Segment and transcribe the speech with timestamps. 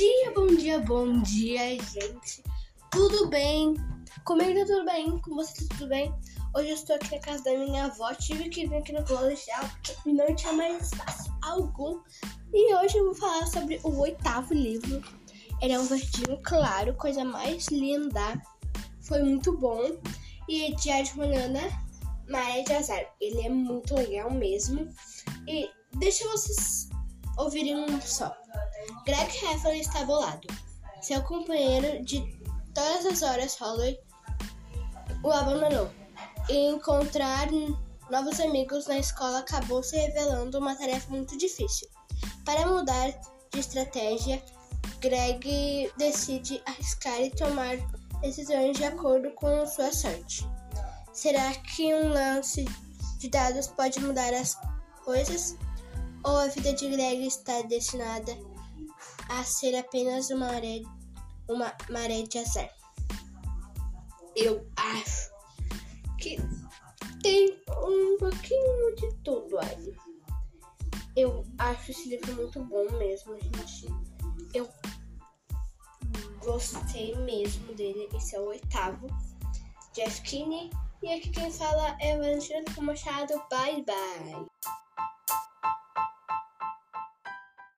[0.00, 2.42] dia, bom dia, gente.
[2.90, 3.74] Tudo bem?
[4.24, 5.18] Comigo tudo bem?
[5.18, 6.10] Com você tudo bem?
[6.56, 8.14] Hoje eu estou aqui na casa da minha avó.
[8.14, 12.00] Tive que vir aqui no colegial porque não tinha mais espaço algum.
[12.50, 15.02] E hoje eu vou falar sobre o oitavo livro.
[15.60, 18.40] Ele é um verdinho claro, coisa mais linda.
[19.02, 19.82] Foi muito bom.
[20.48, 21.60] E é de Manana,
[22.26, 23.04] Maria de Azar.
[23.20, 24.88] Ele é muito legal mesmo.
[25.46, 26.88] E deixa vocês
[27.36, 28.34] ouvirem um só.
[29.04, 30.48] Greg Heffler está bolado.
[31.00, 32.20] Seu companheiro de
[32.74, 33.98] todas as horas, Holloway,
[35.22, 35.90] o abandonou.
[36.48, 37.48] E encontrar
[38.10, 41.88] novos amigos na escola acabou se revelando uma tarefa muito difícil.
[42.44, 43.10] Para mudar
[43.52, 44.42] de estratégia,
[45.00, 47.76] Greg decide arriscar e tomar
[48.20, 50.46] decisões de acordo com sua sorte.
[51.12, 52.64] Será que um lance
[53.18, 54.56] de dados pode mudar as
[55.04, 55.56] coisas?
[56.24, 58.36] Ou a vida de Greg está destinada
[59.28, 60.82] a ser apenas uma maré,
[61.48, 62.70] uma maré de azar.
[64.36, 65.30] Eu acho
[66.18, 66.36] que
[67.22, 69.94] tem um pouquinho de tudo aí.
[71.16, 73.88] Eu acho esse livro muito bom mesmo, gente.
[74.54, 74.68] Eu
[76.40, 78.08] gostei mesmo dele.
[78.14, 79.06] Esse é o oitavo.
[79.92, 80.70] Jeff Kinney.
[81.02, 83.34] E aqui quem fala é Valentina Machado.
[83.50, 84.46] Bye, bye.